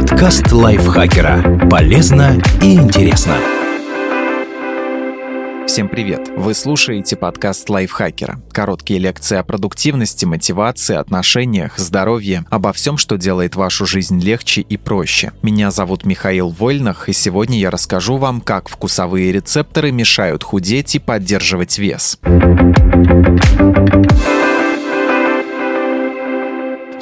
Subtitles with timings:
[0.00, 1.68] Подкаст лайфхакера.
[1.68, 3.36] Полезно и интересно.
[5.66, 6.30] Всем привет!
[6.34, 8.40] Вы слушаете подкаст лайфхакера.
[8.50, 14.78] Короткие лекции о продуктивности, мотивации, отношениях, здоровье, обо всем, что делает вашу жизнь легче и
[14.78, 15.32] проще.
[15.42, 20.98] Меня зовут Михаил Вольнах, и сегодня я расскажу вам, как вкусовые рецепторы мешают худеть и
[20.98, 22.18] поддерживать вес.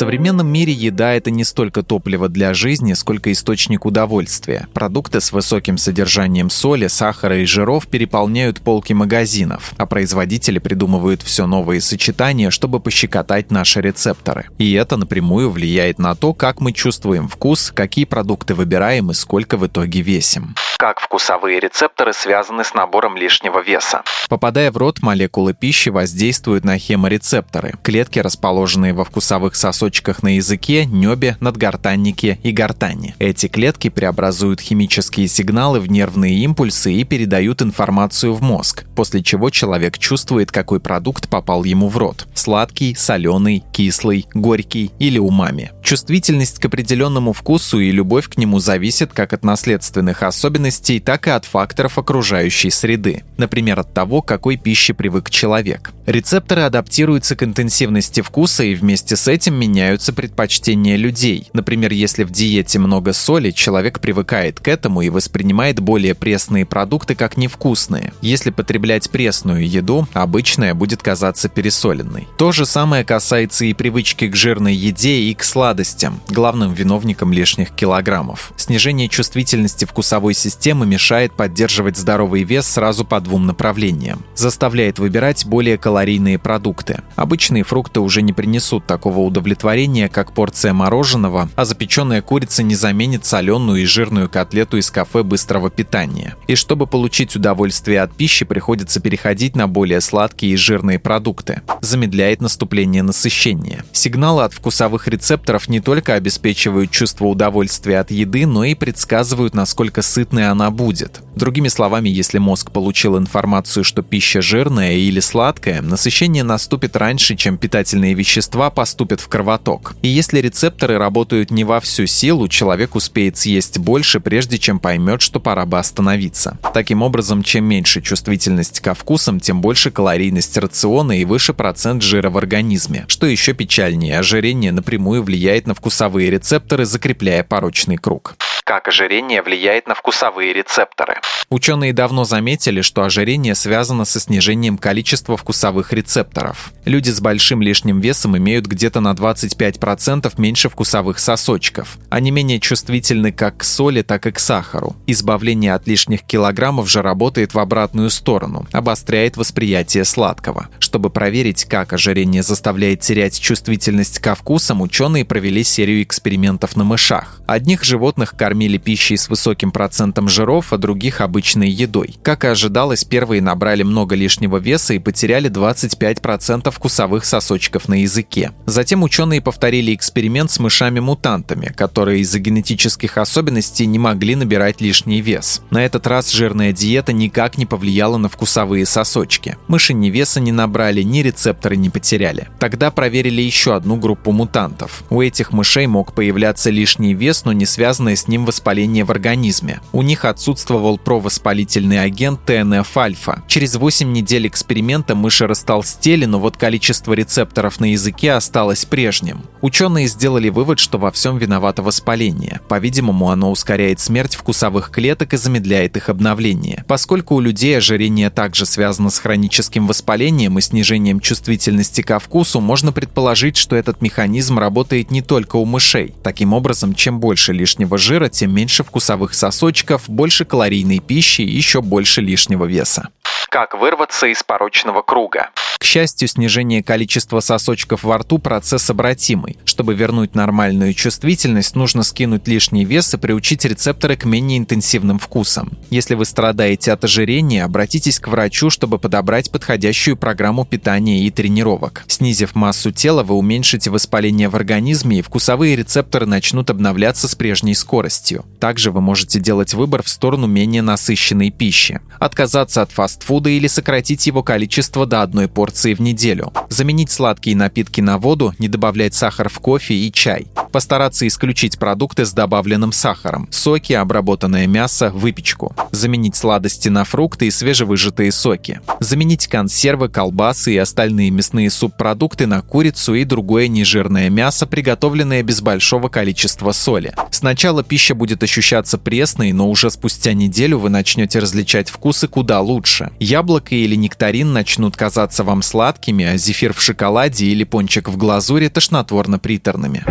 [0.00, 4.66] Современном мире еда– это не столько топливо для жизни, сколько источник удовольствия.
[4.72, 11.46] Продукты с высоким содержанием соли, сахара и жиров переполняют полки магазинов, а производители придумывают все
[11.46, 14.46] новые сочетания, чтобы пощекотать наши рецепторы.
[14.56, 19.58] И это напрямую влияет на то, как мы чувствуем вкус, какие продукты выбираем и сколько
[19.58, 20.54] в итоге весим.
[20.78, 24.02] Как вкусовые рецепторы связаны с набором лишнего веса?
[24.30, 30.36] Попадая в рот, молекулы пищи воздействуют на хеморецепторы– клетки, расположенные во вкусовых сосудах сосочках на
[30.36, 33.14] языке, небе, надгортаннике и гортани.
[33.18, 39.50] Эти клетки преобразуют химические сигналы в нервные импульсы и передают информацию в мозг, после чего
[39.50, 45.72] человек чувствует, какой продукт попал ему в рот– сладкий, соленый, кислый, горький или умами.
[45.82, 51.30] Чувствительность к определенному вкусу и любовь к нему зависит как от наследственных особенностей, так и
[51.30, 55.90] от факторов окружающей среды, например, от того, какой пище привык человек.
[56.06, 61.48] Рецепторы адаптируются к интенсивности вкуса и вместе с этим меняются предпочтения людей.
[61.54, 67.14] Например, если в диете много соли, человек привыкает к этому и воспринимает более пресные продукты
[67.14, 68.12] как невкусные.
[68.20, 72.28] Если потреблять пресную еду, обычная будет казаться пересоленной.
[72.36, 77.70] То же самое касается и привычки к жирной еде и к сладостям, главным виновником лишних
[77.70, 78.52] килограммов.
[78.56, 84.26] Снижение чувствительности вкусовой системы мешает поддерживать здоровый вес сразу по двум направлениям.
[84.34, 87.00] Заставляет выбирать более калорийные продукты.
[87.16, 92.74] Обычные фрукты уже не принесут такого удовлетворения удовлетворения, как порция мороженого, а запеченная курица не
[92.74, 96.34] заменит соленую и жирную котлету из кафе быстрого питания.
[96.48, 101.62] И чтобы получить удовольствие от пищи, приходится переходить на более сладкие и жирные продукты.
[101.82, 103.84] Замедляет наступление насыщения.
[103.92, 110.02] Сигналы от вкусовых рецепторов не только обеспечивают чувство удовольствия от еды, но и предсказывают, насколько
[110.02, 111.20] сытной она будет.
[111.36, 117.56] Другими словами, если мозг получил информацию, что пища жирная или сладкая, насыщение наступит раньше, чем
[117.56, 119.94] питательные вещества поступят в кровоток кровоток.
[120.02, 125.20] И если рецепторы работают не во всю силу, человек успеет съесть больше, прежде чем поймет,
[125.20, 126.58] что пора бы остановиться.
[126.74, 132.30] Таким образом, чем меньше чувствительность ко вкусам, тем больше калорийность рациона и выше процент жира
[132.30, 133.04] в организме.
[133.08, 138.36] Что еще печальнее, ожирение напрямую влияет на вкусовые рецепторы, закрепляя порочный круг
[138.70, 141.16] как ожирение влияет на вкусовые рецепторы.
[141.48, 146.72] Ученые давно заметили, что ожирение связано со снижением количества вкусовых рецепторов.
[146.84, 151.98] Люди с большим лишним весом имеют где-то на 25% меньше вкусовых сосочков.
[152.10, 154.94] Они менее чувствительны как к соли, так и к сахару.
[155.08, 160.68] Избавление от лишних килограммов же работает в обратную сторону, обостряет восприятие сладкого.
[160.78, 167.40] Чтобы проверить, как ожирение заставляет терять чувствительность ко вкусам, ученые провели серию экспериментов на мышах.
[167.48, 172.16] Одних животных кормили кормили пищей с высоким процентом жиров, а других обычной едой.
[172.22, 178.52] Как и ожидалось, первые набрали много лишнего веса и потеряли 25% вкусовых сосочков на языке.
[178.66, 185.62] Затем ученые повторили эксперимент с мышами-мутантами, которые из-за генетических особенностей не могли набирать лишний вес.
[185.70, 189.56] На этот раз жирная диета никак не повлияла на вкусовые сосочки.
[189.68, 192.48] Мыши ни веса не набрали, ни рецепторы не потеряли.
[192.58, 195.02] Тогда проверили еще одну группу мутантов.
[195.08, 199.80] У этих мышей мог появляться лишний вес, но не связанный с ним воспаления в организме.
[199.92, 203.44] У них отсутствовал провоспалительный агент ТНФ-альфа.
[203.46, 209.42] Через 8 недель эксперимента мыши растолстели, но вот количество рецепторов на языке осталось прежним.
[209.60, 212.60] Ученые сделали вывод, что во всем виновато воспаление.
[212.68, 216.84] По-видимому, оно ускоряет смерть вкусовых клеток и замедляет их обновление.
[216.88, 222.90] Поскольку у людей ожирение также связано с хроническим воспалением и снижением чувствительности ко вкусу, можно
[222.90, 226.14] предположить, что этот механизм работает не только у мышей.
[226.24, 231.80] Таким образом, чем больше лишнего жира, тем меньше вкусовых сосочков, больше калорийной пищи и еще
[231.80, 233.08] больше лишнего веса.
[233.48, 235.50] Как вырваться из порочного круга?
[235.80, 239.56] К счастью, снижение количества сосочков во рту– процесс обратимый.
[239.64, 245.78] Чтобы вернуть нормальную чувствительность, нужно скинуть лишний вес и приучить рецепторы к менее интенсивным вкусам.
[245.88, 252.04] Если вы страдаете от ожирения, обратитесь к врачу, чтобы подобрать подходящую программу питания и тренировок.
[252.08, 257.74] Снизив массу тела, вы уменьшите воспаление в организме и вкусовые рецепторы начнут обновляться с прежней
[257.74, 258.44] скоростью.
[258.60, 262.02] Также вы можете делать выбор в сторону менее насыщенной пищи.
[262.18, 266.52] Отказаться от фастфуда или сократить его количество до одной порции в неделю.
[266.68, 270.46] Заменить сладкие напитки на воду, не добавлять сахар в кофе и чай.
[270.72, 275.74] Постараться исключить продукты с добавленным сахаром, соки, обработанное мясо, выпечку.
[275.90, 278.80] Заменить сладости на фрукты и свежевыжатые соки.
[279.00, 285.60] Заменить консервы, колбасы и остальные мясные субпродукты на курицу и другое нежирное мясо, приготовленное без
[285.60, 287.14] большого количества соли.
[287.30, 293.10] Сначала пища будет ощущаться пресной, но уже спустя неделю вы начнете различать вкусы куда лучше.
[293.18, 298.68] Яблоко или нектарин начнут казаться вам сладкими, а зефир в шоколаде или пончик в глазури
[298.68, 300.04] тошнотворно-приторными.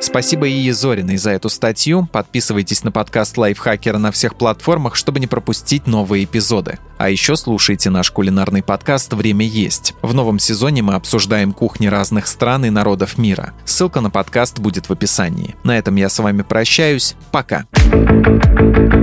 [0.00, 2.08] Спасибо Ие Зориной за эту статью.
[2.10, 6.78] Подписывайтесь на подкаст Лайфхакера на всех платформах, чтобы не пропустить новые эпизоды.
[6.96, 9.94] А еще слушайте наш кулинарный подкаст «Время есть».
[10.00, 13.52] В новом сезоне мы обсуждаем кухни разных стран и народов мира.
[13.66, 15.56] Ссылка на подкаст будет в описании.
[15.62, 17.14] На этом я с вами прощаюсь.
[17.30, 17.66] Пока.